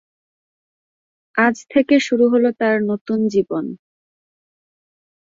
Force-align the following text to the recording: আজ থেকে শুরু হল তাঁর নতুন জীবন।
আজ 1.37 1.55
থেকে 1.69 1.95
শুরু 1.99 2.25
হল 2.33 2.45
তাঁর 2.59 2.77
নতুন 2.89 3.19
জীবন। 3.27 3.65